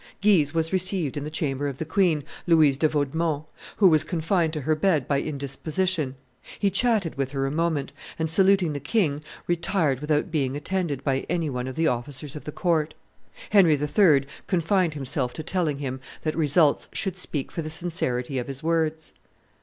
[0.23, 3.45] Guise was received in the chamber of the queen, Louise de Vaudemont,
[3.77, 6.15] who was confined to her bed by indisposition;
[6.57, 11.23] he chatted with her a moment, and, saluting the king, retired without being attended by
[11.29, 12.95] any one of the officers of the court.
[13.51, 14.25] Henry III.
[14.47, 19.13] confined himself to telling him that results should speak for the sincerity of his words.